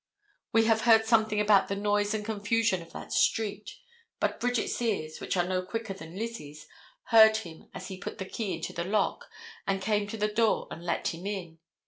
[0.51, 3.77] We have heard something about the noise and confusion of that street,
[4.19, 6.65] but Bridget's ears, which are no quicker than Lizzie's,
[7.11, 9.29] heard him as he put the key into the lock,
[9.67, 11.59] and came to the door and let him in.